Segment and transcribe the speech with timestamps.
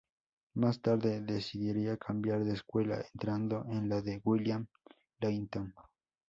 [0.55, 4.65] Más tarde, decidiría cambiar de escuela, entrando en la de William
[5.19, 5.75] Layton.